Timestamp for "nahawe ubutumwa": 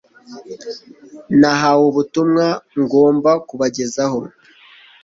1.39-2.45